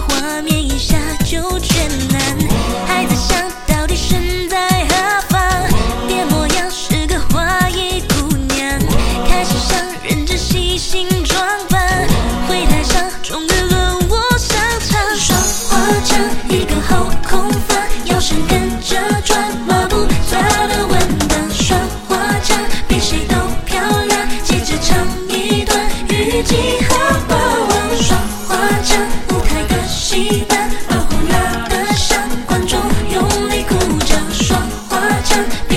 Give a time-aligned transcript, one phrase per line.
[0.00, 2.38] 画面一下就全暗
[2.86, 3.59] 还在想
[35.30, 35.69] you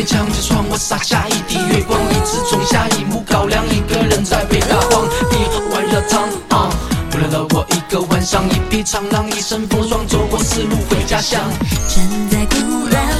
[0.00, 6.70] 面墙之窗，我洒下一滴月光，一直种下一亩高粱，一个人在北大荒一玩热汤啊，
[7.12, 11.38] 无聊了我一个晚上，一匹长狼，一身风霜，走过四路回家乡，
[11.86, 13.19] 站在古老。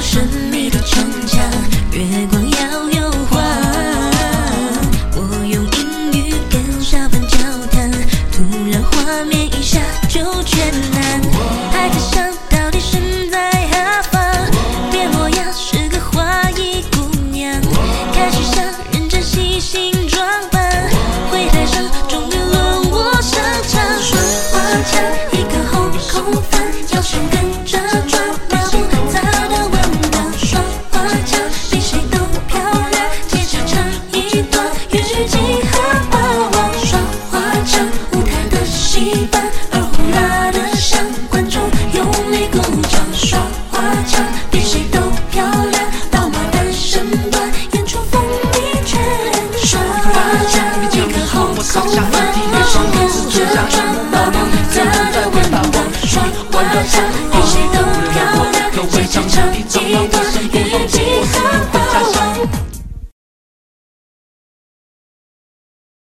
[60.71, 61.60] 一起走。